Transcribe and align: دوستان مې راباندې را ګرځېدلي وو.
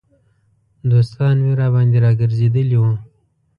دوستان 0.91 1.35
مې 1.43 1.51
راباندې 1.61 1.97
را 2.03 2.11
ګرځېدلي 2.21 2.77
وو. 2.81 2.93